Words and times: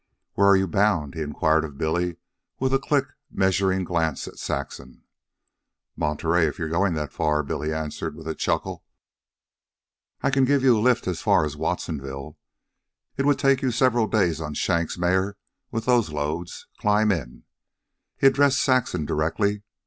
"Where 0.33 0.47
are 0.47 0.55
you 0.55 0.67
bound?" 0.67 1.13
he 1.13 1.21
inquired 1.21 1.63
of 1.63 1.77
Billy, 1.77 2.17
with 2.59 2.73
a 2.73 2.79
quick, 2.79 3.09
measuring 3.29 3.83
glance 3.83 4.27
at 4.27 4.39
Saxon. 4.39 5.03
"Monterey 5.95 6.47
if 6.47 6.57
you're 6.57 6.69
goin' 6.69 6.95
that 6.95 7.13
far," 7.13 7.43
Billy 7.43 7.71
answered 7.71 8.15
with 8.15 8.27
a 8.27 8.33
chuckle. 8.33 8.83
"I 10.23 10.31
can 10.31 10.43
give 10.43 10.63
you 10.63 10.75
a 10.75 10.81
lift 10.81 11.05
as 11.07 11.21
far 11.21 11.45
as 11.45 11.55
Watsonville. 11.55 12.35
It 13.15 13.27
would 13.27 13.37
take 13.37 13.61
you 13.61 13.69
several 13.69 14.07
days 14.07 14.41
on 14.41 14.55
shank's 14.55 14.97
mare 14.97 15.37
with 15.69 15.85
those 15.85 16.09
loads. 16.11 16.65
Climb 16.79 17.11
in." 17.11 17.43
He 18.17 18.25
addressed 18.25 18.59
Saxon 18.59 19.05
directly. 19.05 19.61